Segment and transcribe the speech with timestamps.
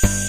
[0.00, 0.21] Bye.